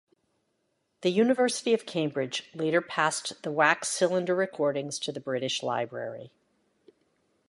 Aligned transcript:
The 1.01 1.11
University 1.11 1.75
of 1.75 1.85
Cambridge 1.85 2.49
later 2.55 2.81
passed 2.81 3.43
the 3.43 3.51
wax 3.51 3.87
cylinder 3.89 4.33
recordings 4.33 4.97
to 4.97 5.11
the 5.11 5.19
British 5.19 5.61
Library. 5.61 6.31